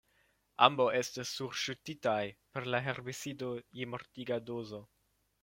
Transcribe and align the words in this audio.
Ambaŭ 0.67 0.85
estis 0.99 1.33
surŝutitaj 1.39 2.15
per 2.57 2.67
la 2.77 2.81
herbicido 2.87 3.53
je 3.83 3.91
mortiga 3.93 4.41
dozo. 4.51 4.83